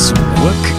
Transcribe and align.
Zurück 0.00 0.16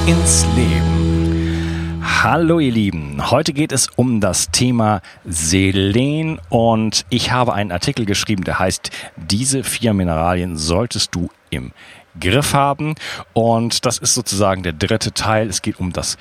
ins 0.07 0.47
Leben. 0.55 2.01
Hallo 2.23 2.59
ihr 2.59 2.71
Lieben, 2.71 3.29
heute 3.29 3.53
geht 3.53 3.71
es 3.71 3.87
um 3.95 4.19
das 4.19 4.49
Thema 4.49 5.03
Selen 5.25 6.39
und 6.49 7.05
ich 7.09 7.31
habe 7.31 7.53
einen 7.53 7.71
Artikel 7.71 8.07
geschrieben, 8.07 8.43
der 8.43 8.57
heißt, 8.57 8.89
diese 9.17 9.63
vier 9.63 9.93
Mineralien 9.93 10.57
solltest 10.57 11.13
du 11.13 11.29
im 11.51 11.71
Griff 12.19 12.55
haben 12.55 12.95
und 13.33 13.85
das 13.85 13.99
ist 13.99 14.15
sozusagen 14.15 14.63
der 14.63 14.73
dritte 14.73 15.11
Teil. 15.11 15.49
Es 15.49 15.61
geht 15.61 15.79
um 15.79 15.93
das 15.93 16.17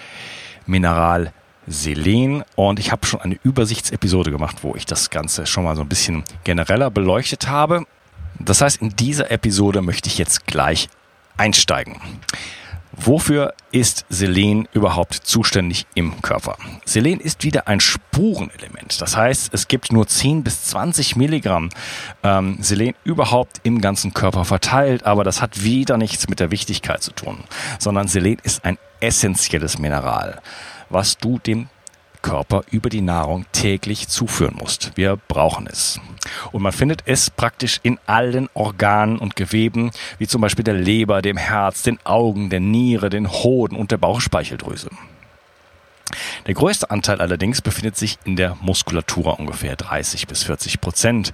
Mineral 0.66 1.32
Selen 1.66 2.45
und 2.54 2.78
ich 2.78 2.92
habe 2.92 3.06
schon 3.06 3.23
eine 3.23 3.38
Übersichtsepisode 3.42 4.30
gemacht, 4.30 4.59
wo 4.60 4.74
ich 4.74 4.84
das 4.84 5.09
Ganze 5.09 5.46
schon 5.46 5.64
mal 5.64 5.74
so 5.74 5.80
ein 5.80 5.88
bisschen 5.88 6.23
genereller 6.45 6.90
beleuchtet 6.90 7.48
habe. 7.48 7.87
Das 8.38 8.60
heißt, 8.60 8.82
in 8.82 8.90
dieser 8.90 9.30
Episode 9.30 9.80
möchte 9.80 10.10
ich 10.10 10.18
jetzt 10.18 10.46
gleich 10.46 10.90
einsteigen. 11.38 11.96
Wofür 12.93 13.55
ist 13.73 14.05
Selen 14.09 14.69
überhaupt 14.73 15.15
zuständig 15.15 15.87
im 15.95 16.21
Körper? 16.23 16.57
Selen 16.85 17.21
ist 17.21 17.45
wieder 17.45 17.69
ein 17.69 17.80
Spurenelement. 17.80 19.01
Das 19.01 19.16
heißt, 19.16 19.55
es 19.55 19.69
gibt 19.69 19.93
nur 19.93 20.07
10 20.07 20.43
bis 20.43 20.65
20 20.65 21.16
Milligramm 21.16 21.71
ähm, 22.23 22.59
Selen 22.60 22.95
überhaupt 23.05 23.60
im 23.63 23.80
ganzen 23.80 24.13
Körper 24.15 24.45
verteilt, 24.45 25.05
aber 25.05 25.24
das 25.24 25.41
hat 25.41 25.63
wieder 25.63 25.97
nichts 25.97 26.29
mit 26.29 26.41
der 26.41 26.51
Wichtigkeit 26.51 27.02
zu 27.02 27.13
tun, 27.13 27.45
sondern 27.79 28.09
Selen 28.09 28.38
ist 28.43 28.65
ein 28.65 28.79
essentielles 29.01 29.79
Mineral 29.79 30.41
was 30.91 31.16
du 31.16 31.38
dem 31.38 31.69
Körper 32.21 32.65
über 32.71 32.91
die 32.91 33.01
Nahrung 33.01 33.47
täglich 33.52 34.09
zuführen 34.09 34.57
musst. 34.59 34.93
Wir 34.97 35.16
brauchen 35.16 35.66
es. 35.66 35.99
Und 36.52 36.63
man 36.63 36.73
findet 36.73 37.02
es 37.07 37.30
praktisch 37.30 37.80
in 37.82 37.99
allen 38.07 38.49
Organen 38.54 39.18
und 39.18 39.37
Geweben, 39.37 39.90
wie 40.18 40.26
zum 40.26 40.40
Beispiel 40.40 40.65
der 40.65 40.74
Leber, 40.74 41.23
dem 41.23 41.37
Herz, 41.37 41.82
den 41.82 41.99
Augen, 42.04 42.51
der 42.51 42.60
Niere, 42.60 43.10
den 43.10 43.30
Hoden 43.30 43.76
und 43.76 43.90
der 43.90 43.99
Bauchspeicheldrüse. 43.99 44.91
Der 46.46 46.54
größte 46.54 46.91
Anteil 46.91 47.21
allerdings 47.21 47.63
befindet 47.63 47.96
sich 47.96 48.18
in 48.24 48.37
der 48.37 48.57
Muskulatur, 48.60 49.38
ungefähr 49.38 49.76
30 49.76 50.26
bis 50.26 50.43
40 50.43 50.80
Prozent. 50.80 51.32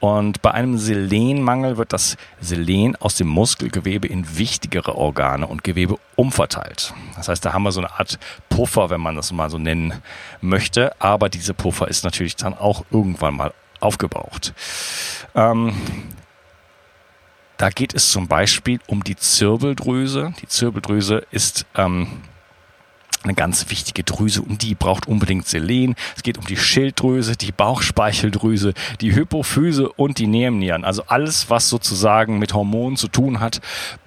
Und 0.00 0.42
bei 0.42 0.50
einem 0.50 0.78
Selenmangel 0.78 1.76
wird 1.76 1.92
das 1.92 2.16
Selen 2.40 2.96
aus 2.96 3.16
dem 3.16 3.28
Muskelgewebe 3.28 4.08
in 4.08 4.38
wichtigere 4.38 4.96
Organe 4.96 5.46
und 5.46 5.62
Gewebe 5.62 5.98
umverteilt. 6.16 6.92
Das 7.14 7.28
heißt, 7.28 7.44
da 7.44 7.52
haben 7.52 7.62
wir 7.62 7.72
so 7.72 7.80
eine 7.80 7.92
Art 7.92 8.18
Puffer, 8.48 8.90
wenn 8.90 9.00
man 9.00 9.16
das 9.16 9.32
mal 9.32 9.50
so 9.50 9.58
nennen 9.58 9.94
möchte. 10.40 11.00
Aber 11.00 11.28
diese 11.28 11.54
Puffer 11.54 11.88
ist 11.88 12.04
natürlich 12.04 12.36
dann 12.36 12.54
auch 12.54 12.84
irgendwann 12.90 13.36
mal 13.36 13.52
aufgebraucht. 13.80 14.54
Ähm, 15.34 15.74
da 17.56 17.70
geht 17.70 17.94
es 17.94 18.10
zum 18.10 18.28
Beispiel 18.28 18.80
um 18.86 19.02
die 19.02 19.16
Zirbeldrüse. 19.16 20.34
Die 20.42 20.48
Zirbeldrüse 20.48 21.26
ist 21.30 21.64
ähm, 21.74 22.08
eine 23.26 23.34
ganz 23.34 23.68
wichtige 23.70 24.04
Drüse 24.04 24.42
und 24.42 24.62
die 24.62 24.74
braucht 24.74 25.08
unbedingt 25.08 25.46
Selen. 25.46 25.94
Es 26.14 26.22
geht 26.22 26.38
um 26.38 26.46
die 26.46 26.56
Schilddrüse, 26.56 27.36
die 27.36 27.52
Bauchspeicheldrüse, 27.52 28.74
die 29.00 29.14
Hypophyse 29.14 29.88
und 29.90 30.18
die 30.18 30.26
Nebennieren. 30.26 30.84
Also 30.84 31.02
alles, 31.06 31.50
was 31.50 31.68
sozusagen 31.68 32.38
mit 32.38 32.54
Hormonen 32.54 32.96
zu 32.96 33.08
tun 33.08 33.40
hat, 33.40 33.60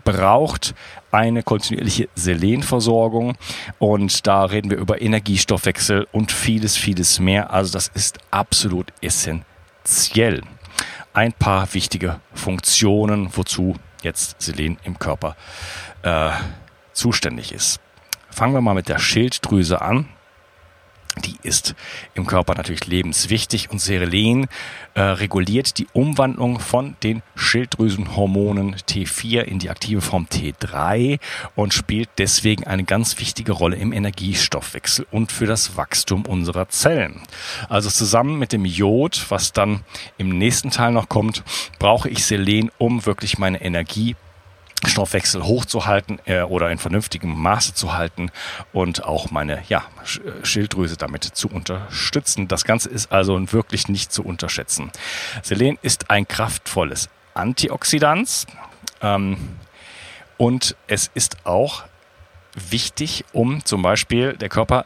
braucht 0.04 0.74
eine 1.12 1.44
kontinuierliche 1.44 2.08
Selenversorgung 2.16 3.36
und 3.80 4.28
da 4.28 4.46
reden 4.46 4.70
wir 4.70 4.78
über 4.78 5.02
Energiestoffwechsel 5.02 6.08
und 6.12 6.32
vieles, 6.32 6.78
vieles 6.78 7.20
mehr. 7.20 7.52
Also 7.52 7.74
das 7.74 7.90
ist 7.94 8.20
absolut 8.32 8.94
essentiell. 9.02 9.49
Ein 11.14 11.34
paar 11.34 11.74
wichtige 11.74 12.20
Funktionen, 12.34 13.36
wozu 13.36 13.76
jetzt 14.04 14.42
Selen 14.42 14.78
im 14.84 15.00
Körper 15.00 15.36
äh, 16.04 16.32
zuständig 16.94 17.52
ist. 17.52 17.80
Fangen 18.30 18.54
wir 18.54 18.62
mal 18.62 18.76
mit 18.76 18.88
der 18.88 19.00
Schilddrüse 19.00 19.82
an. 19.82 20.08
Die 21.26 21.38
ist 21.44 21.76
im 22.14 22.26
Körper 22.26 22.56
natürlich 22.56 22.88
lebenswichtig 22.88 23.72
und 23.72 23.80
Selen 23.80 24.48
äh, 24.94 25.02
reguliert 25.02 25.78
die 25.78 25.88
Umwandlung 25.94 26.60
von 26.60 26.96
den 27.04 27.22
Schilddrüsenhormonen 27.36 28.76
T4 28.76 29.42
in 29.42 29.60
die 29.60 29.70
aktive 29.70 30.02
Form 30.02 30.28
T3 30.32 31.20
und 31.56 31.74
spielt 31.74 32.10
deswegen 32.18 32.66
eine 32.66 32.84
ganz 32.84 33.20
wichtige 33.20 33.52
Rolle 33.52 33.76
im 33.76 33.94
Energiestoffwechsel 33.94 35.08
und 35.12 35.32
für 35.32 35.46
das 35.46 35.78
Wachstum 35.78 36.26
unserer 36.26 36.70
Zellen. 36.70 37.22
Also 37.70 37.90
zusammen 37.90 38.40
mit 38.40 38.52
dem 38.54 38.66
Jod, 38.66 39.26
was 39.30 39.54
dann 39.54 39.82
im 40.18 40.30
nächsten 40.30 40.72
Teil 40.72 40.92
noch 40.92 41.10
kommt, 41.10 41.44
brauche 41.80 42.10
ich 42.10 42.26
Selen, 42.26 42.72
um 42.78 43.06
wirklich 43.06 43.38
meine 43.38 43.62
Energie 43.62 44.16
Stoffwechsel 44.86 45.44
hochzuhalten 45.44 46.20
äh, 46.26 46.42
oder 46.42 46.72
in 46.72 46.78
vernünftigem 46.78 47.34
Maße 47.38 47.74
zu 47.74 47.94
halten 47.94 48.32
und 48.72 49.04
auch 49.04 49.32
meine 49.32 49.64
ja, 49.68 49.84
Schilddrüse 50.44 50.98
damit 50.98 51.24
zu 51.24 51.50
unterstützen. 51.50 52.48
Das 52.48 52.64
Ganze 52.64 52.90
ist 52.90 53.12
also 53.12 53.40
wirklich 53.52 53.88
nicht 53.88 54.12
zu 54.12 54.24
unterschätzen. 54.24 54.92
Selen 55.44 55.78
ist 55.82 56.10
ein 56.10 56.28
kraftvolles 56.28 57.10
Antioxidant 57.34 58.46
ähm, 59.02 59.38
und 60.38 60.76
es 60.88 61.12
ist 61.14 61.46
auch 61.46 61.84
wichtig, 62.70 63.26
um 63.32 63.64
zum 63.64 63.82
Beispiel 63.82 64.34
der 64.34 64.50
Körper 64.50 64.86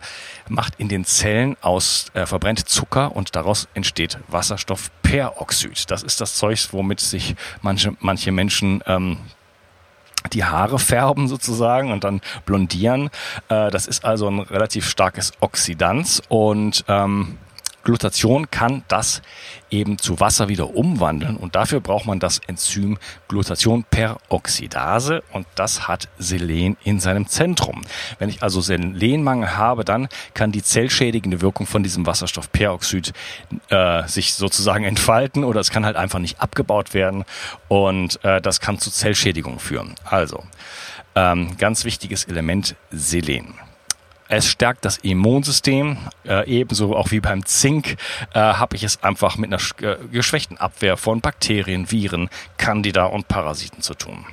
macht 0.49 0.75
in 0.77 0.89
den 0.89 1.05
Zellen 1.05 1.55
aus 1.61 2.07
äh, 2.13 2.25
verbrennt 2.25 2.67
Zucker 2.67 3.15
und 3.15 3.35
daraus 3.35 3.67
entsteht 3.73 4.19
Wasserstoffperoxid. 4.27 5.89
Das 5.89 6.03
ist 6.03 6.21
das 6.21 6.35
Zeug, 6.35 6.67
womit 6.71 6.99
sich 6.99 7.35
manche 7.61 7.95
manche 7.99 8.31
Menschen 8.31 8.83
ähm, 8.85 9.17
die 10.31 10.43
Haare 10.43 10.79
färben 10.79 11.27
sozusagen 11.27 11.91
und 11.91 12.03
dann 12.03 12.21
blondieren. 12.45 13.09
Äh, 13.49 13.71
das 13.71 13.87
ist 13.87 14.05
also 14.05 14.29
ein 14.29 14.39
relativ 14.39 14.87
starkes 14.87 15.33
Oxidant 15.39 16.21
und 16.29 16.85
ähm, 16.87 17.37
Glutation 17.83 18.49
kann 18.49 18.83
das 18.87 19.21
eben 19.69 19.97
zu 19.97 20.19
Wasser 20.19 20.47
wieder 20.47 20.75
umwandeln 20.75 21.35
und 21.35 21.55
dafür 21.55 21.81
braucht 21.81 22.05
man 22.05 22.19
das 22.19 22.39
Enzym 22.47 22.97
Glutathionperoxidase 23.27 25.23
und 25.31 25.45
das 25.55 25.87
hat 25.87 26.07
Selen 26.17 26.77
in 26.83 26.99
seinem 26.99 27.27
Zentrum. 27.27 27.81
Wenn 28.19 28.29
ich 28.29 28.41
also 28.41 28.61
Selenmangel 28.61 29.57
habe, 29.57 29.83
dann 29.83 30.07
kann 30.33 30.51
die 30.51 30.63
zellschädigende 30.63 31.41
Wirkung 31.41 31.67
von 31.67 31.83
diesem 31.83 32.05
Wasserstoffperoxid 32.05 33.13
äh, 33.69 34.07
sich 34.07 34.33
sozusagen 34.33 34.85
entfalten 34.85 35.43
oder 35.43 35.59
es 35.59 35.71
kann 35.71 35.85
halt 35.85 35.97
einfach 35.97 36.19
nicht 36.19 36.39
abgebaut 36.39 36.93
werden 36.93 37.25
und 37.67 38.23
äh, 38.23 38.41
das 38.41 38.59
kann 38.59 38.79
zu 38.79 38.91
Zellschädigung 38.91 39.59
führen. 39.59 39.95
Also 40.05 40.43
ähm, 41.15 41.57
ganz 41.57 41.85
wichtiges 41.85 42.25
Element 42.25 42.75
Selen. 42.91 43.55
Es 44.35 44.47
stärkt 44.47 44.83
das 44.83 44.97
Immunsystem, 44.97 45.95
äh, 46.25 46.49
ebenso 46.49 46.95
auch 46.95 47.11
wie 47.11 47.19
beim 47.19 47.45
Zink 47.45 47.97
äh, 48.33 48.39
habe 48.39 48.75
ich 48.75 48.83
es 48.83 49.03
einfach 49.03 49.37
mit 49.37 49.53
einer 49.53 49.61
äh, 49.87 49.97
geschwächten 50.11 50.57
Abwehr 50.57 50.97
von 50.97 51.21
Bakterien, 51.21 51.91
Viren, 51.91 52.31
Candida 52.57 53.05
und 53.05 53.27
Parasiten 53.27 53.83
zu 53.83 53.93
tun. 53.93 54.25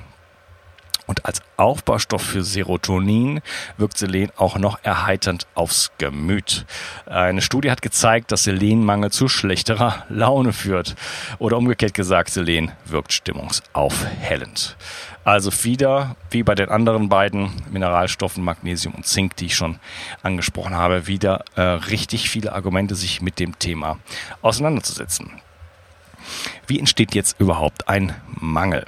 Und 1.05 1.25
als 1.25 1.41
Aufbaustoff 1.57 2.23
für 2.23 2.43
Serotonin 2.43 3.41
wirkt 3.77 3.97
Selen 3.99 4.31
auch 4.37 4.57
noch 4.57 4.79
erheiternd 4.81 5.45
aufs 5.53 5.91
Gemüt. 5.99 6.65
Eine 7.05 7.41
Studie 7.41 7.69
hat 7.69 7.83
gezeigt, 7.83 8.31
dass 8.31 8.45
Selenmangel 8.45 9.11
zu 9.11 9.27
schlechterer 9.27 10.05
Laune 10.09 10.51
führt. 10.51 10.95
Oder 11.37 11.57
umgekehrt 11.57 11.93
gesagt, 11.93 12.29
Selen 12.31 12.71
wirkt 12.85 13.13
stimmungsaufhellend. 13.13 14.77
Also 15.23 15.51
wieder, 15.63 16.15
wie 16.31 16.41
bei 16.41 16.55
den 16.55 16.69
anderen 16.69 17.09
beiden 17.09 17.51
Mineralstoffen 17.71 18.43
Magnesium 18.43 18.95
und 18.95 19.05
Zink, 19.05 19.35
die 19.35 19.47
ich 19.47 19.55
schon 19.55 19.79
angesprochen 20.23 20.73
habe, 20.73 21.05
wieder 21.07 21.45
äh, 21.55 21.61
richtig 21.61 22.29
viele 22.29 22.53
Argumente, 22.53 22.95
sich 22.95 23.21
mit 23.21 23.39
dem 23.39 23.59
Thema 23.59 23.99
auseinanderzusetzen. 24.41 25.31
Wie 26.65 26.79
entsteht 26.79 27.13
jetzt 27.13 27.39
überhaupt 27.39 27.87
ein 27.87 28.15
Mangel? 28.39 28.85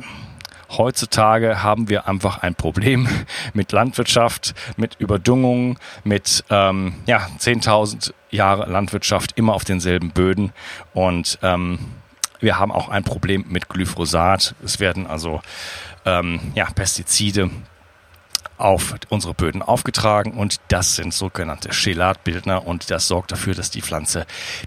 Heutzutage 0.70 1.62
haben 1.62 1.88
wir 1.88 2.08
einfach 2.08 2.40
ein 2.40 2.56
Problem 2.56 3.08
mit 3.54 3.72
Landwirtschaft, 3.72 4.56
mit 4.76 4.96
Überdüngung, 5.00 5.78
mit 6.04 6.44
ähm, 6.50 6.96
ja, 7.06 7.28
10.000 7.38 8.12
Jahre 8.32 8.70
Landwirtschaft 8.72 9.38
immer 9.38 9.54
auf 9.54 9.66
denselben 9.66 10.10
Böden 10.10 10.52
und 10.94 11.38
ähm, 11.44 11.78
wir 12.40 12.60
haben 12.60 12.74
auch 12.74 12.90
ein 12.90 13.06
Problem 13.06 13.46
mit 13.48 13.70
Glyphosat. 13.70 14.54
Es 14.66 14.82
werden 14.82 15.08
also 15.08 15.42
ähm, 16.06 16.40
ja, 16.56 16.66
Pestizide 16.74 17.50
auf 18.58 18.96
unsere 19.10 19.34
Böden 19.34 19.62
aufgetragen 19.62 20.32
und 20.32 20.62
das 20.68 20.96
sind 20.96 21.14
sogenannte 21.14 21.70
Chelatbildner 21.72 22.66
und 22.66 22.92
das 22.92 23.08
sorgt 23.08 23.32
dafür, 23.32 23.56
dass 23.56 23.72
die 23.72 23.82
Pflanze 23.82 24.26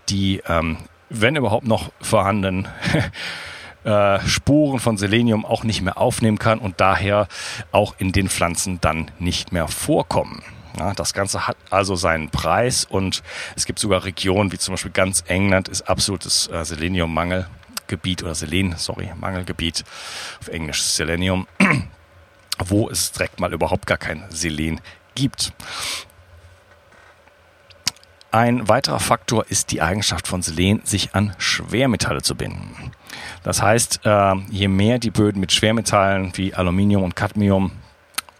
die, 0.08 0.42
ähm, 0.48 0.78
wenn 1.08 1.36
überhaupt 1.36 1.66
noch 1.66 1.92
vorhanden, 2.00 2.68
äh, 3.84 4.20
Spuren 4.26 4.80
von 4.80 4.96
Selenium 4.96 5.44
auch 5.44 5.62
nicht 5.62 5.82
mehr 5.82 5.98
aufnehmen 5.98 6.38
kann 6.38 6.58
und 6.58 6.80
daher 6.80 7.28
auch 7.72 7.94
in 7.98 8.12
den 8.12 8.28
Pflanzen 8.28 8.80
dann 8.80 9.10
nicht 9.18 9.52
mehr 9.52 9.68
vorkommen. 9.68 10.42
Ja, 10.78 10.92
das 10.92 11.14
Ganze 11.14 11.46
hat 11.46 11.56
also 11.70 11.96
seinen 11.96 12.28
Preis 12.28 12.84
und 12.84 13.22
es 13.54 13.64
gibt 13.64 13.78
sogar 13.78 14.04
Regionen 14.04 14.52
wie 14.52 14.58
zum 14.58 14.74
Beispiel 14.74 14.90
ganz 14.90 15.24
England 15.26 15.68
ist 15.68 15.88
absolutes 15.88 16.48
äh, 16.48 16.64
Seleniummangelgebiet 17.86 18.22
oder 18.22 18.34
Selen, 18.34 18.74
sorry, 18.76 19.12
Mangelgebiet 19.16 19.84
auf 20.40 20.48
Englisch 20.48 20.82
Selenium, 20.82 21.46
wo 22.58 22.88
es 22.90 23.12
direkt 23.12 23.40
mal 23.40 23.52
überhaupt 23.52 23.86
gar 23.86 23.98
kein 23.98 24.24
Selen 24.30 24.80
gibt. 25.14 25.52
Ein 28.30 28.68
weiterer 28.68 29.00
Faktor 29.00 29.46
ist 29.48 29.72
die 29.72 29.80
Eigenschaft 29.80 30.26
von 30.28 30.42
Selen, 30.42 30.82
sich 30.84 31.14
an 31.14 31.34
Schwermetalle 31.38 32.22
zu 32.22 32.34
binden. 32.34 32.92
Das 33.42 33.62
heißt, 33.62 34.00
äh, 34.04 34.34
je 34.50 34.68
mehr 34.68 34.98
die 34.98 35.10
Böden 35.10 35.40
mit 35.40 35.52
Schwermetallen 35.52 36.36
wie 36.36 36.52
Aluminium 36.52 37.02
und 37.02 37.16
Cadmium 37.16 37.72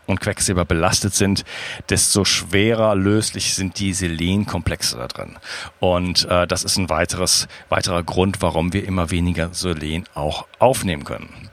und 0.06 0.20
Quecksilber 0.20 0.64
belastet 0.64 1.14
sind, 1.14 1.44
desto 1.88 2.24
schwerer 2.24 2.94
löslich 2.94 3.54
sind 3.54 3.78
die 3.78 3.92
Selenkomplexe 3.92 4.96
da 4.96 5.08
drin. 5.08 5.36
Und 5.80 6.26
äh, 6.28 6.46
das 6.46 6.64
ist 6.64 6.76
ein 6.76 6.88
weiteres, 6.88 7.48
weiterer 7.68 8.02
Grund, 8.02 8.42
warum 8.42 8.72
wir 8.72 8.86
immer 8.86 9.10
weniger 9.10 9.52
Selen 9.52 10.04
auch 10.14 10.46
aufnehmen 10.58 11.04
können. 11.04 11.50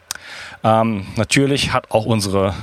Ähm, 0.64 1.06
natürlich 1.16 1.74
hat 1.74 1.92
auch 1.92 2.06
unsere 2.06 2.54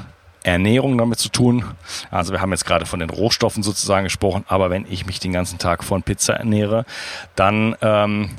Ernährung 0.42 0.96
damit 0.96 1.18
zu 1.18 1.28
tun. 1.28 1.64
Also 2.10 2.32
wir 2.32 2.40
haben 2.40 2.50
jetzt 2.50 2.64
gerade 2.64 2.86
von 2.86 3.00
den 3.00 3.10
Rohstoffen 3.10 3.62
sozusagen 3.62 4.04
gesprochen, 4.04 4.44
aber 4.48 4.70
wenn 4.70 4.86
ich 4.88 5.04
mich 5.06 5.20
den 5.20 5.32
ganzen 5.32 5.58
Tag 5.58 5.84
von 5.84 6.02
Pizza 6.02 6.34
ernähre, 6.34 6.86
dann 7.36 7.76
ähm, 7.82 8.30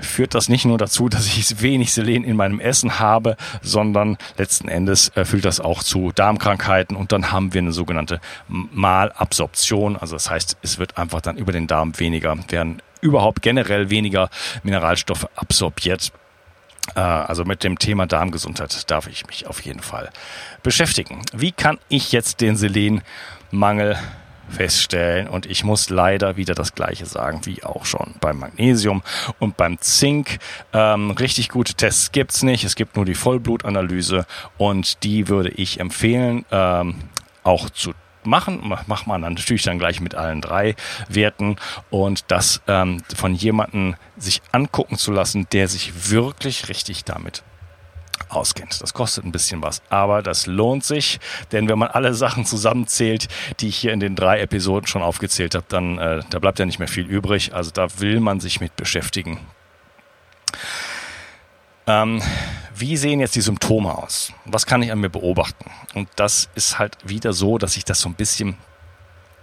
führt 0.00 0.34
das 0.34 0.48
nicht 0.48 0.64
nur 0.64 0.78
dazu, 0.78 1.08
dass 1.08 1.26
ich 1.26 1.60
wenig 1.62 1.92
Selen 1.92 2.24
in 2.24 2.36
meinem 2.36 2.60
Essen 2.60 2.98
habe, 2.98 3.36
sondern 3.62 4.18
letzten 4.36 4.68
Endes 4.68 5.10
äh, 5.14 5.24
führt 5.24 5.44
das 5.44 5.60
auch 5.60 5.82
zu 5.82 6.12
Darmkrankheiten 6.12 6.96
und 6.96 7.12
dann 7.12 7.32
haben 7.32 7.54
wir 7.54 7.60
eine 7.60 7.72
sogenannte 7.72 8.20
Malabsorption. 8.48 9.96
Also 9.96 10.16
das 10.16 10.30
heißt, 10.30 10.56
es 10.62 10.78
wird 10.78 10.98
einfach 10.98 11.20
dann 11.20 11.36
über 11.36 11.52
den 11.52 11.66
Darm 11.66 11.98
weniger, 11.98 12.36
werden 12.48 12.82
überhaupt 13.00 13.42
generell 13.42 13.90
weniger 13.90 14.30
Mineralstoffe 14.62 15.26
absorbiert. 15.36 16.12
Äh, 16.94 17.00
also 17.00 17.44
mit 17.44 17.64
dem 17.64 17.78
Thema 17.78 18.06
Darmgesundheit 18.06 18.90
darf 18.90 19.06
ich 19.08 19.26
mich 19.26 19.46
auf 19.46 19.60
jeden 19.60 19.80
Fall 19.80 20.10
beschäftigen. 20.62 21.22
Wie 21.32 21.52
kann 21.52 21.78
ich 21.88 22.12
jetzt 22.12 22.40
den 22.40 22.56
Selenmangel 22.56 23.96
feststellen. 24.52 25.28
Und 25.28 25.46
ich 25.46 25.64
muss 25.64 25.90
leider 25.90 26.36
wieder 26.36 26.54
das 26.54 26.74
Gleiche 26.74 27.06
sagen 27.06 27.40
wie 27.44 27.62
auch 27.64 27.84
schon 27.84 28.14
beim 28.20 28.38
Magnesium 28.38 29.02
und 29.38 29.56
beim 29.56 29.78
Zink. 29.80 30.38
Ähm, 30.72 31.10
richtig 31.12 31.48
gute 31.48 31.74
Tests 31.74 32.12
gibt's 32.12 32.42
nicht. 32.42 32.64
Es 32.64 32.76
gibt 32.76 32.96
nur 32.96 33.04
die 33.04 33.14
Vollblutanalyse 33.14 34.26
und 34.58 35.02
die 35.02 35.28
würde 35.28 35.50
ich 35.50 35.80
empfehlen, 35.80 36.44
ähm, 36.50 36.96
auch 37.42 37.70
zu 37.70 37.92
machen. 38.24 38.74
Macht 38.86 39.06
man 39.06 39.22
dann 39.22 39.34
natürlich 39.34 39.62
dann 39.62 39.78
gleich 39.78 40.00
mit 40.00 40.14
allen 40.14 40.40
drei 40.40 40.76
Werten 41.08 41.56
und 41.90 42.24
das 42.28 42.62
ähm, 42.68 43.02
von 43.14 43.34
jemandem 43.34 43.96
sich 44.16 44.42
angucken 44.52 44.96
zu 44.96 45.12
lassen, 45.12 45.46
der 45.52 45.68
sich 45.68 46.10
wirklich 46.10 46.68
richtig 46.68 47.04
damit 47.04 47.42
auskennt. 48.34 48.80
Das 48.82 48.94
kostet 48.94 49.24
ein 49.24 49.32
bisschen 49.32 49.62
was, 49.62 49.82
aber 49.90 50.22
das 50.22 50.46
lohnt 50.46 50.84
sich, 50.84 51.20
denn 51.52 51.68
wenn 51.68 51.78
man 51.78 51.88
alle 51.88 52.14
Sachen 52.14 52.44
zusammenzählt, 52.44 53.28
die 53.60 53.68
ich 53.68 53.76
hier 53.76 53.92
in 53.92 54.00
den 54.00 54.16
drei 54.16 54.40
Episoden 54.40 54.86
schon 54.86 55.02
aufgezählt 55.02 55.54
habe, 55.54 55.66
dann 55.68 55.98
äh, 55.98 56.22
da 56.30 56.38
bleibt 56.38 56.58
ja 56.58 56.66
nicht 56.66 56.78
mehr 56.78 56.88
viel 56.88 57.06
übrig. 57.06 57.54
Also 57.54 57.70
da 57.70 57.88
will 57.98 58.20
man 58.20 58.40
sich 58.40 58.60
mit 58.60 58.76
beschäftigen. 58.76 59.40
Ähm, 61.86 62.22
wie 62.74 62.96
sehen 62.96 63.20
jetzt 63.20 63.34
die 63.34 63.40
Symptome 63.40 63.96
aus? 63.96 64.32
Was 64.44 64.66
kann 64.66 64.82
ich 64.82 64.92
an 64.92 65.00
mir 65.00 65.10
beobachten? 65.10 65.70
Und 65.94 66.08
das 66.16 66.48
ist 66.54 66.78
halt 66.78 66.96
wieder 67.04 67.32
so, 67.32 67.58
dass 67.58 67.74
sich 67.74 67.84
das 67.84 68.00
so 68.00 68.08
ein 68.08 68.14
bisschen 68.14 68.56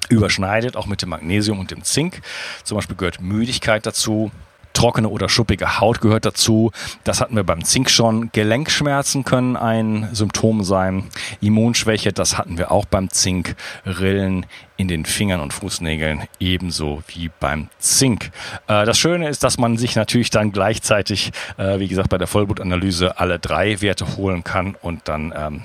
überschneidet, 0.09 0.75
auch 0.75 0.85
mit 0.85 1.01
dem 1.01 1.09
Magnesium 1.09 1.59
und 1.59 1.71
dem 1.71 1.83
Zink. 1.83 2.21
Zum 2.63 2.75
Beispiel 2.77 2.95
gehört 2.95 3.21
Müdigkeit 3.21 3.85
dazu, 3.85 4.31
trockene 4.79 5.09
oder 5.09 5.27
schuppige 5.27 5.81
Haut 5.81 5.99
gehört 5.99 6.25
dazu. 6.25 6.71
Das 7.03 7.19
hatten 7.19 7.35
wir 7.35 7.43
beim 7.43 7.65
Zink 7.65 7.89
schon. 7.89 8.31
Gelenkschmerzen 8.31 9.25
können 9.25 9.57
ein 9.57 10.07
Symptom 10.13 10.63
sein. 10.63 11.09
Immunschwäche, 11.41 12.13
das 12.13 12.37
hatten 12.37 12.57
wir 12.57 12.71
auch 12.71 12.85
beim 12.85 13.09
Zink. 13.09 13.57
Rillen 13.85 14.45
in 14.77 14.87
den 14.87 15.03
Fingern 15.03 15.41
und 15.41 15.51
Fußnägeln 15.51 16.23
ebenso 16.39 17.03
wie 17.07 17.29
beim 17.41 17.67
Zink. 17.79 18.31
Äh, 18.67 18.85
das 18.85 18.97
Schöne 18.97 19.27
ist, 19.27 19.43
dass 19.43 19.57
man 19.57 19.75
sich 19.75 19.97
natürlich 19.97 20.29
dann 20.29 20.53
gleichzeitig, 20.53 21.33
äh, 21.57 21.79
wie 21.79 21.89
gesagt, 21.89 22.07
bei 22.07 22.17
der 22.17 22.27
Vollblutanalyse 22.27 23.19
alle 23.19 23.37
drei 23.37 23.81
Werte 23.81 24.15
holen 24.15 24.45
kann 24.45 24.75
und 24.81 25.09
dann 25.09 25.33
ähm, 25.35 25.63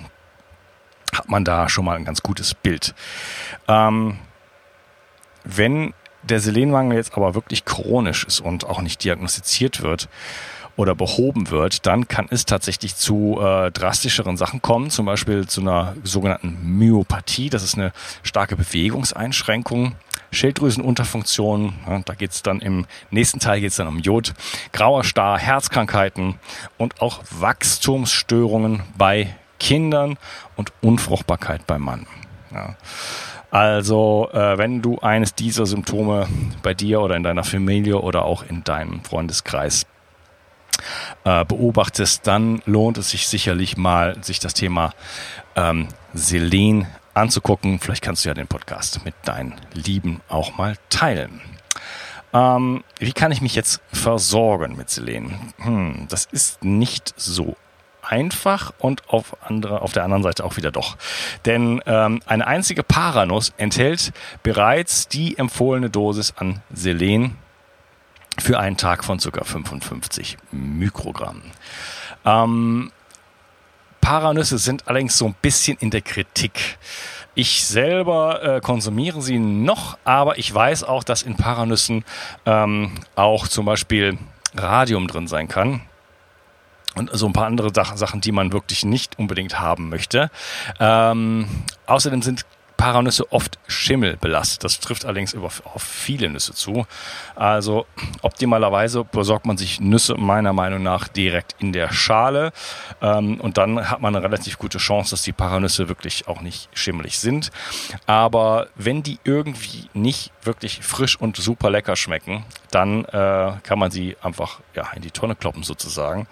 hat 1.14 1.28
man 1.28 1.44
da 1.44 1.68
schon 1.68 1.84
mal 1.84 1.96
ein 1.96 2.04
ganz 2.04 2.20
gutes 2.20 2.54
Bild. 2.54 2.96
Ähm, 3.68 4.18
wenn 5.44 5.94
der 6.28 6.40
Selenmangel 6.40 6.96
jetzt 6.96 7.16
aber 7.16 7.34
wirklich 7.34 7.64
chronisch 7.64 8.24
ist 8.24 8.40
und 8.40 8.66
auch 8.66 8.80
nicht 8.80 9.04
diagnostiziert 9.04 9.82
wird 9.82 10.08
oder 10.76 10.94
behoben 10.94 11.50
wird, 11.50 11.86
dann 11.86 12.08
kann 12.08 12.26
es 12.30 12.46
tatsächlich 12.46 12.96
zu 12.96 13.38
äh, 13.40 13.70
drastischeren 13.70 14.36
Sachen 14.36 14.60
kommen, 14.60 14.90
zum 14.90 15.06
Beispiel 15.06 15.46
zu 15.46 15.60
einer 15.60 15.94
sogenannten 16.02 16.58
Myopathie. 16.78 17.48
Das 17.50 17.62
ist 17.62 17.76
eine 17.76 17.92
starke 18.22 18.56
Bewegungseinschränkung. 18.56 19.94
Schilddrüsenunterfunktion, 20.32 21.74
ja, 21.86 22.00
da 22.04 22.14
geht 22.14 22.32
es 22.32 22.42
dann 22.42 22.58
im 22.60 22.86
nächsten 23.10 23.38
Teil 23.38 23.60
geht's 23.60 23.76
dann 23.76 23.86
um 23.86 24.00
Jod, 24.00 24.34
grauer 24.72 25.04
Star, 25.04 25.38
Herzkrankheiten 25.38 26.40
und 26.76 27.00
auch 27.00 27.20
Wachstumsstörungen 27.30 28.82
bei 28.98 29.36
Kindern 29.60 30.18
und 30.56 30.72
Unfruchtbarkeit 30.80 31.68
beim 31.68 31.82
Mann. 31.82 32.06
Ja. 32.52 32.74
Also, 33.54 34.30
äh, 34.32 34.58
wenn 34.58 34.82
du 34.82 34.98
eines 34.98 35.36
dieser 35.36 35.64
Symptome 35.64 36.26
bei 36.64 36.74
dir 36.74 37.00
oder 37.00 37.14
in 37.14 37.22
deiner 37.22 37.44
Familie 37.44 38.00
oder 38.00 38.24
auch 38.24 38.42
in 38.42 38.64
deinem 38.64 39.04
Freundeskreis 39.04 39.86
äh, 41.22 41.44
beobachtest, 41.44 42.26
dann 42.26 42.62
lohnt 42.66 42.98
es 42.98 43.10
sich 43.10 43.28
sicherlich 43.28 43.76
mal, 43.76 44.16
sich 44.24 44.40
das 44.40 44.54
Thema 44.54 44.92
ähm, 45.54 45.86
Selen 46.14 46.88
anzugucken. 47.14 47.78
Vielleicht 47.78 48.02
kannst 48.02 48.24
du 48.24 48.28
ja 48.28 48.34
den 48.34 48.48
Podcast 48.48 49.04
mit 49.04 49.14
deinen 49.22 49.54
Lieben 49.72 50.20
auch 50.28 50.56
mal 50.56 50.74
teilen. 50.90 51.40
Ähm, 52.32 52.82
wie 52.98 53.12
kann 53.12 53.30
ich 53.30 53.40
mich 53.40 53.54
jetzt 53.54 53.80
versorgen 53.92 54.74
mit 54.74 54.90
Selen? 54.90 55.52
Hm, 55.58 56.06
das 56.08 56.24
ist 56.24 56.64
nicht 56.64 57.14
so 57.16 57.54
einfach 58.04 58.72
und 58.78 59.08
auf, 59.08 59.36
andere, 59.42 59.82
auf 59.82 59.92
der 59.92 60.04
anderen 60.04 60.22
Seite 60.22 60.44
auch 60.44 60.56
wieder 60.56 60.70
doch. 60.70 60.96
Denn 61.44 61.80
ähm, 61.86 62.20
eine 62.26 62.46
einzige 62.46 62.82
Paranuss 62.82 63.52
enthält 63.56 64.12
bereits 64.42 65.08
die 65.08 65.38
empfohlene 65.38 65.90
Dosis 65.90 66.34
an 66.36 66.62
Selen 66.72 67.36
für 68.38 68.58
einen 68.58 68.76
Tag 68.76 69.04
von 69.04 69.18
ca. 69.18 69.44
55 69.44 70.36
Mikrogramm. 70.50 71.42
Ähm, 72.24 72.92
Paranüsse 74.00 74.58
sind 74.58 74.86
allerdings 74.88 75.16
so 75.16 75.26
ein 75.26 75.34
bisschen 75.40 75.78
in 75.78 75.90
der 75.90 76.02
Kritik. 76.02 76.78
Ich 77.34 77.64
selber 77.64 78.42
äh, 78.42 78.60
konsumiere 78.60 79.22
sie 79.22 79.38
noch, 79.38 79.98
aber 80.04 80.38
ich 80.38 80.54
weiß 80.54 80.84
auch, 80.84 81.04
dass 81.04 81.22
in 81.22 81.36
Paranüssen 81.36 82.04
ähm, 82.46 82.92
auch 83.16 83.48
zum 83.48 83.66
Beispiel 83.66 84.18
Radium 84.54 85.08
drin 85.08 85.26
sein 85.26 85.48
kann 85.48 85.80
und 86.94 87.10
so 87.12 87.26
ein 87.26 87.32
paar 87.32 87.46
andere 87.46 87.70
Sachen, 87.74 88.20
die 88.20 88.32
man 88.32 88.52
wirklich 88.52 88.84
nicht 88.84 89.18
unbedingt 89.18 89.58
haben 89.58 89.88
möchte. 89.88 90.30
Ähm, 90.80 91.46
außerdem 91.86 92.22
sind 92.22 92.46
Paranüsse 92.76 93.32
oft 93.32 93.58
Schimmel 93.66 94.16
belastet. 94.16 94.64
Das 94.64 94.78
trifft 94.80 95.04
allerdings 95.04 95.34
auf 95.34 95.62
viele 95.82 96.28
Nüsse 96.28 96.54
zu. 96.54 96.86
Also 97.34 97.86
optimalerweise 98.22 99.04
besorgt 99.04 99.46
man 99.46 99.56
sich 99.56 99.80
Nüsse 99.80 100.14
meiner 100.16 100.52
Meinung 100.52 100.82
nach 100.82 101.08
direkt 101.08 101.56
in 101.58 101.72
der 101.72 101.92
Schale 101.92 102.52
ähm, 103.00 103.40
und 103.40 103.58
dann 103.58 103.90
hat 103.90 104.00
man 104.00 104.14
eine 104.14 104.24
relativ 104.24 104.58
gute 104.58 104.78
Chance, 104.78 105.10
dass 105.10 105.22
die 105.22 105.32
Paranüsse 105.32 105.88
wirklich 105.88 106.28
auch 106.28 106.40
nicht 106.40 106.68
schimmelig 106.74 107.18
sind. 107.18 107.50
Aber 108.06 108.68
wenn 108.74 109.02
die 109.02 109.18
irgendwie 109.24 109.88
nicht 109.94 110.32
wirklich 110.42 110.80
frisch 110.82 111.18
und 111.18 111.36
super 111.36 111.70
lecker 111.70 111.96
schmecken, 111.96 112.44
dann 112.70 113.04
äh, 113.04 113.52
kann 113.62 113.78
man 113.78 113.90
sie 113.90 114.16
einfach 114.20 114.60
ja, 114.74 114.90
in 114.94 115.02
die 115.02 115.10
Tonne 115.10 115.36
kloppen 115.36 115.62
sozusagen. 115.62 116.26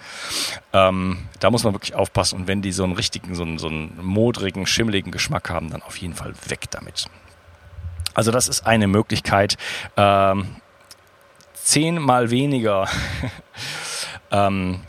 Ähm, 0.72 1.28
da 1.40 1.50
muss 1.50 1.64
man 1.64 1.72
wirklich 1.72 1.94
aufpassen 1.94 2.40
und 2.40 2.49
wenn 2.49 2.62
die 2.62 2.72
so 2.72 2.84
einen 2.84 2.94
richtigen, 2.94 3.34
so 3.34 3.42
einen, 3.42 3.58
so 3.58 3.68
einen 3.68 3.99
modrigen, 4.02 4.66
schimmeligen 4.66 5.12
Geschmack 5.12 5.50
haben, 5.50 5.70
dann 5.70 5.82
auf 5.82 5.96
jeden 5.96 6.14
Fall 6.14 6.32
weg 6.49 6.71
damit. 6.71 7.07
Also 8.15 8.31
das 8.31 8.49
ist 8.49 8.67
eine 8.67 8.87
Möglichkeit. 8.87 9.57
Ähm, 9.97 10.57
zehnmal 11.55 12.31
weniger 12.31 12.89
ähm, 14.31 14.81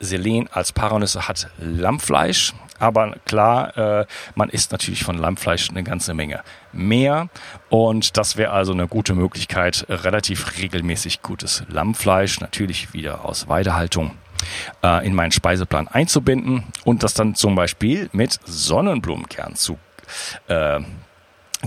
Selen 0.00 0.48
als 0.52 0.72
Paranüsse 0.72 1.28
hat 1.28 1.48
Lammfleisch. 1.58 2.52
Aber 2.78 3.16
klar, 3.24 3.76
äh, 3.76 4.06
man 4.34 4.50
isst 4.50 4.72
natürlich 4.72 5.02
von 5.02 5.16
Lammfleisch 5.16 5.70
eine 5.70 5.82
ganze 5.82 6.12
Menge 6.12 6.42
mehr. 6.72 7.28
Und 7.70 8.18
das 8.18 8.36
wäre 8.36 8.52
also 8.52 8.72
eine 8.72 8.86
gute 8.86 9.14
Möglichkeit, 9.14 9.86
relativ 9.88 10.58
regelmäßig 10.58 11.22
gutes 11.22 11.64
Lammfleisch, 11.68 12.40
natürlich 12.40 12.92
wieder 12.92 13.24
aus 13.24 13.48
Weidehaltung, 13.48 14.18
äh, 14.82 15.06
in 15.06 15.14
meinen 15.14 15.32
Speiseplan 15.32 15.88
einzubinden 15.88 16.64
und 16.84 17.02
das 17.02 17.14
dann 17.14 17.34
zum 17.34 17.54
Beispiel 17.54 18.10
mit 18.12 18.38
Sonnenblumenkern 18.44 19.54
zu 19.54 19.78
äh, 20.48 20.80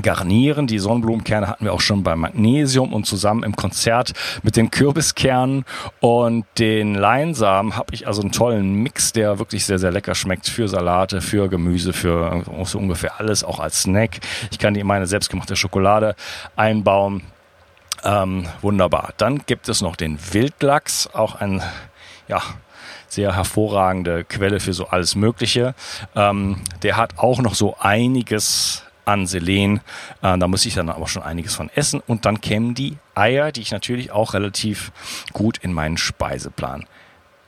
garnieren. 0.02 0.68
Die 0.68 0.80
Sonnenblumenkerne 0.80 1.48
hatten 1.48 1.66
wir 1.66 1.74
auch 1.74 1.82
schon 1.82 2.04
beim 2.04 2.20
Magnesium 2.20 2.94
und 2.94 3.06
zusammen 3.06 3.44
im 3.44 3.56
Konzert 3.56 4.14
mit 4.44 4.56
den 4.56 4.72
Kürbiskernen 4.72 5.66
und 6.00 6.46
den 6.58 6.96
Leinsamen 6.96 7.76
habe 7.76 7.94
ich 7.94 8.08
also 8.08 8.22
einen 8.22 8.32
tollen 8.32 8.74
Mix, 8.76 9.14
der 9.14 9.40
wirklich 9.40 9.66
sehr, 9.66 9.80
sehr 9.80 9.92
lecker 9.92 10.16
schmeckt 10.16 10.48
für 10.48 10.68
Salate, 10.68 11.22
für 11.22 11.50
Gemüse, 11.50 11.94
für 11.94 12.44
so 12.64 12.78
ungefähr 12.78 13.20
alles, 13.20 13.44
auch 13.44 13.60
als 13.60 13.84
Snack. 13.84 14.20
Ich 14.52 14.60
kann 14.60 14.74
die 14.74 14.80
in 14.80 14.88
meine 14.88 15.08
selbstgemachte 15.08 15.56
Schokolade 15.56 16.16
einbauen. 16.56 17.24
Ähm, 18.04 18.46
wunderbar. 18.62 19.14
Dann 19.18 19.42
gibt 19.46 19.68
es 19.68 19.82
noch 19.82 19.98
den 19.98 20.18
Wildlachs, 20.32 21.10
auch 21.12 21.36
ein, 21.36 21.62
ja, 22.30 22.42
sehr 23.08 23.36
hervorragende 23.36 24.24
Quelle 24.24 24.60
für 24.60 24.74
so 24.74 24.88
alles 24.88 25.16
Mögliche. 25.16 25.76
Ähm, 26.16 26.62
der 26.84 26.98
hat 26.98 27.18
auch 27.18 27.40
noch 27.40 27.56
so 27.56 27.76
einiges 27.80 28.84
an 29.06 29.28
Selen. 29.28 29.82
Äh, 30.22 30.38
da 30.38 30.48
muss 30.48 30.66
ich 30.66 30.76
dann 30.76 30.90
aber 30.90 31.08
schon 31.08 31.24
einiges 31.24 31.56
von 31.56 31.70
essen. 31.76 32.02
Und 32.06 32.26
dann 32.26 32.42
kämen 32.42 32.76
die 32.76 32.98
Eier, 33.16 33.52
die 33.52 33.62
ich 33.62 33.72
natürlich 33.72 34.12
auch 34.12 34.34
relativ 34.34 34.92
gut 35.34 35.58
in 35.58 35.74
meinen 35.74 35.98
Speiseplan 35.98 36.86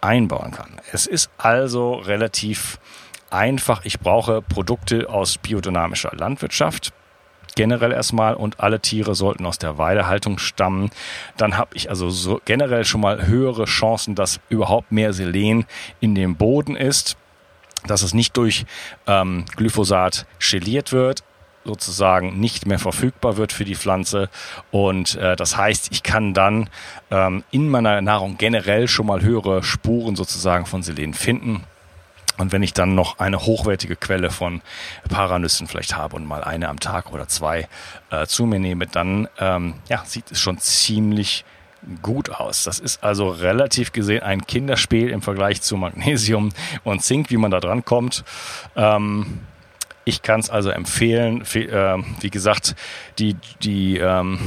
einbauen 0.01 0.51
kann. 0.51 0.81
Es 0.91 1.05
ist 1.05 1.29
also 1.37 1.93
relativ 1.93 2.79
einfach. 3.29 3.85
Ich 3.85 3.99
brauche 3.99 4.41
Produkte 4.41 5.09
aus 5.09 5.37
biodynamischer 5.37 6.11
Landwirtschaft 6.15 6.91
generell 7.55 7.91
erstmal 7.91 8.35
und 8.35 8.59
alle 8.59 8.79
Tiere 8.79 9.15
sollten 9.15 9.45
aus 9.45 9.57
der 9.57 9.77
Weidehaltung 9.77 10.37
stammen. 10.37 10.91
Dann 11.37 11.57
habe 11.57 11.75
ich 11.75 11.89
also 11.89 12.09
so 12.09 12.41
generell 12.45 12.85
schon 12.85 13.01
mal 13.01 13.27
höhere 13.27 13.65
Chancen, 13.65 14.15
dass 14.15 14.39
überhaupt 14.49 14.91
mehr 14.91 15.13
Selen 15.13 15.65
in 15.99 16.15
dem 16.15 16.35
Boden 16.35 16.75
ist, 16.75 17.17
dass 17.87 18.03
es 18.03 18.13
nicht 18.13 18.37
durch 18.37 18.65
ähm, 19.07 19.45
Glyphosat 19.55 20.25
geliert 20.39 20.91
wird 20.91 21.23
sozusagen 21.63 22.39
nicht 22.39 22.65
mehr 22.65 22.79
verfügbar 22.79 23.37
wird 23.37 23.53
für 23.53 23.65
die 23.65 23.75
Pflanze. 23.75 24.29
Und 24.71 25.15
äh, 25.15 25.35
das 25.35 25.57
heißt, 25.57 25.89
ich 25.91 26.03
kann 26.03 26.33
dann 26.33 26.69
ähm, 27.11 27.43
in 27.51 27.69
meiner 27.69 28.01
Nahrung 28.01 28.37
generell 28.37 28.87
schon 28.87 29.05
mal 29.05 29.21
höhere 29.21 29.63
Spuren 29.63 30.15
sozusagen 30.15 30.65
von 30.65 30.83
Selen 30.83 31.13
finden. 31.13 31.63
Und 32.41 32.51
wenn 32.51 32.63
ich 32.63 32.73
dann 32.73 32.95
noch 32.95 33.19
eine 33.19 33.45
hochwertige 33.45 33.95
Quelle 33.95 34.31
von 34.31 34.61
Paranüssen 35.09 35.67
vielleicht 35.67 35.95
habe 35.95 36.15
und 36.15 36.25
mal 36.25 36.43
eine 36.43 36.69
am 36.69 36.79
Tag 36.79 37.13
oder 37.13 37.27
zwei 37.27 37.67
äh, 38.09 38.25
zu 38.25 38.47
mir 38.47 38.59
nehme, 38.59 38.87
dann 38.87 39.27
ähm, 39.37 39.75
ja, 39.87 40.03
sieht 40.05 40.31
es 40.31 40.39
schon 40.39 40.57
ziemlich 40.57 41.45
gut 42.01 42.31
aus. 42.31 42.63
Das 42.63 42.79
ist 42.79 43.03
also 43.03 43.29
relativ 43.29 43.91
gesehen 43.91 44.23
ein 44.23 44.45
Kinderspiel 44.45 45.09
im 45.09 45.21
Vergleich 45.21 45.61
zu 45.61 45.77
Magnesium 45.77 46.49
und 46.83 47.03
Zink, 47.03 47.29
wie 47.29 47.37
man 47.37 47.51
da 47.51 47.59
dran 47.59 47.85
kommt. 47.85 48.23
Ähm, 48.75 49.41
ich 50.03 50.23
kann 50.23 50.39
es 50.39 50.49
also 50.49 50.71
empfehlen. 50.71 51.43
Äh, 51.53 51.97
wie 52.21 52.31
gesagt, 52.31 52.75
die, 53.19 53.35
die, 53.61 53.97
ähm, 53.97 54.39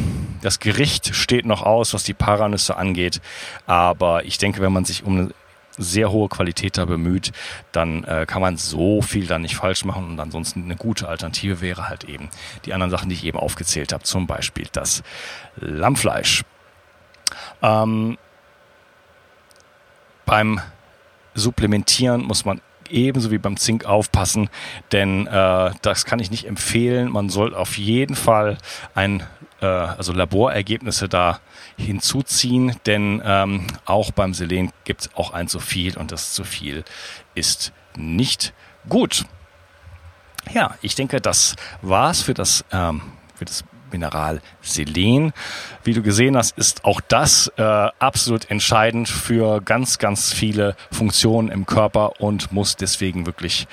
das 0.43 0.59
Gericht 0.59 1.15
steht 1.15 1.47
noch 1.47 1.63
aus, 1.63 1.95
was 1.95 2.03
die 2.03 2.15
Paranüsse 2.15 2.77
angeht. 2.77 3.21
Aber 3.67 4.25
ich 4.25 4.39
denke, 4.39 4.61
wenn 4.61 4.73
man 4.73 4.85
sich 4.85 5.05
um 5.05 5.17
eine 5.17 5.35
sehr 5.77 6.11
hohe 6.11 6.29
Qualität 6.29 6.79
da 6.79 6.85
bemüht, 6.85 7.33
dann 7.73 8.05
äh, 8.05 8.27
kann 8.27 8.41
man 8.41 8.57
so 8.57 9.03
viel 9.03 9.27
dann 9.27 9.43
nicht 9.43 9.57
falsch 9.57 9.85
machen. 9.85 10.07
Und 10.07 10.21
ansonsten 10.21 10.65
eine 10.65 10.77
gute 10.77 11.09
Alternative 11.09 11.61
wäre 11.61 11.89
halt 11.89 12.05
eben 12.05 12.31
die 12.65 12.75
anderen 12.75 12.91
Sachen, 12.91 13.09
die 13.09 13.15
ich 13.15 13.25
eben 13.25 13.39
aufgezählt 13.39 13.93
habe. 13.93 14.05
Zum 14.05 14.27
Beispiel 14.27 14.67
das 14.73 15.03
Lammfleisch. 15.57 16.43
Ähm, 17.63 18.19
beim 20.27 20.61
Supplementieren 21.35 22.23
muss 22.23 22.45
man 22.45 22.61
ebenso 22.89 23.31
wie 23.31 23.39
beim 23.39 23.57
Zink 23.57 23.85
aufpassen, 23.87 24.51
denn 24.93 25.27
äh, 25.27 25.71
das 25.83 26.05
kann 26.05 26.19
ich 26.19 26.31
nicht 26.31 26.47
empfehlen. 26.47 27.11
Man 27.11 27.29
soll 27.29 27.55
auf 27.55 27.77
jeden 27.79 28.15
Fall 28.15 28.59
ein, 28.95 29.23
äh, 29.65 29.97
also 29.97 30.13
Laborergebnisse 30.13 31.09
da 31.09 31.41
hinzuziehen, 31.77 32.77
denn 32.87 33.23
ähm, 33.25 33.67
auch 33.87 34.11
beim 34.11 34.35
Selen 34.35 34.71
gibt 34.85 35.03
es 35.03 35.11
auch 35.15 35.33
ein 35.33 35.49
zu 35.49 35.59
viel 35.59 35.97
und 35.97 36.13
das 36.13 36.35
zu 36.35 36.45
viel 36.45 36.85
ist 37.35 37.73
nicht 37.97 38.53
gut. 38.89 39.25
Ja, 40.53 40.75
ich 40.83 40.95
denke, 40.95 41.21
das 41.23 41.57
war's 41.81 42.21
für 42.21 42.35
das, 42.35 42.65
ähm, 42.71 43.01
für 43.35 43.47
das 43.47 43.65
Mineral 43.91 44.43
Selen. 44.61 45.33
Wie 45.83 45.95
du 45.95 46.03
gesehen 46.03 46.37
hast, 46.37 46.59
ist 46.59 46.85
auch 46.85 47.01
das 47.01 47.51
äh, 47.57 47.63
absolut 47.63 48.51
entscheidend 48.51 49.09
für 49.09 49.63
ganz, 49.63 49.99
ganz 49.99 50.33
viele 50.33 50.77
Funktionen 50.93 51.49
im 51.49 51.65
Körper 51.65 52.21
und 52.21 52.53
muss 52.53 52.77
deswegen 52.77 53.25
wirklich, 53.25 53.67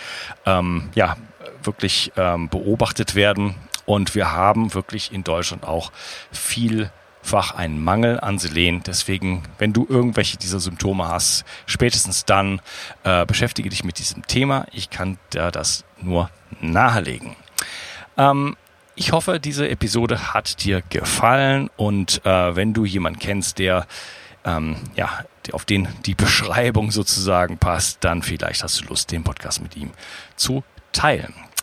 ähm, 0.45 0.89
ja, 0.95 1.17
wirklich 1.63 2.13
ähm, 2.15 2.47
beobachtet 2.49 3.15
werden. 3.15 3.55
Und 3.85 4.15
wir 4.15 4.31
haben 4.31 4.73
wirklich 4.73 5.11
in 5.11 5.23
Deutschland 5.23 5.63
auch 5.63 5.91
vielfach 6.31 7.55
einen 7.55 7.83
Mangel 7.83 8.19
an 8.19 8.39
Selen. 8.39 8.83
Deswegen, 8.83 9.43
wenn 9.57 9.73
du 9.73 9.85
irgendwelche 9.87 10.37
dieser 10.37 10.59
Symptome 10.59 11.07
hast, 11.07 11.45
spätestens 11.65 12.25
dann 12.25 12.61
äh, 13.03 13.25
beschäftige 13.25 13.69
dich 13.69 13.83
mit 13.83 13.99
diesem 13.99 14.25
Thema. 14.27 14.65
Ich 14.71 14.89
kann 14.89 15.17
dir 15.33 15.51
das 15.51 15.83
nur 16.01 16.29
nahelegen. 16.59 17.35
Ähm, 18.17 18.55
ich 18.95 19.13
hoffe, 19.13 19.39
diese 19.39 19.69
Episode 19.69 20.33
hat 20.33 20.63
dir 20.63 20.83
gefallen 20.89 21.69
und 21.77 22.23
äh, 22.25 22.55
wenn 22.55 22.73
du 22.73 22.85
jemanden 22.85 23.19
kennst, 23.19 23.57
der 23.57 23.87
ähm, 24.43 24.75
ja, 24.95 25.25
auf 25.51 25.65
den 25.65 25.87
die 26.05 26.15
Beschreibung 26.15 26.91
sozusagen 26.91 27.57
passt, 27.57 28.03
dann 28.03 28.21
vielleicht 28.21 28.63
hast 28.63 28.81
du 28.81 28.85
Lust, 28.85 29.11
den 29.11 29.23
Podcast 29.23 29.61
mit 29.61 29.75
ihm 29.75 29.91
zu 30.35 30.63
teilen. 30.91 31.33